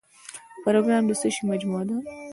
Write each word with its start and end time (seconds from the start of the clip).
پروګرام 0.63 1.03
د 1.09 1.11
څه 1.21 1.27
شی 1.35 1.43
مجموعه 1.49 1.83
ده؟ 1.89 1.97